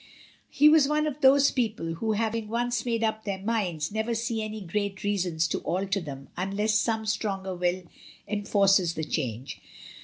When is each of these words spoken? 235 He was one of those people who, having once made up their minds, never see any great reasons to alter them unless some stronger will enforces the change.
235 0.51 0.59
He 0.59 0.69
was 0.69 0.87
one 0.87 1.05
of 1.05 1.21
those 1.21 1.51
people 1.51 1.93
who, 1.93 2.13
having 2.13 2.47
once 2.47 2.87
made 2.87 3.03
up 3.03 3.23
their 3.23 3.37
minds, 3.37 3.91
never 3.91 4.15
see 4.15 4.41
any 4.41 4.59
great 4.59 5.03
reasons 5.03 5.47
to 5.47 5.59
alter 5.59 6.01
them 6.01 6.27
unless 6.35 6.73
some 6.73 7.05
stronger 7.05 7.53
will 7.53 7.83
enforces 8.27 8.95
the 8.95 9.03
change. 9.03 9.61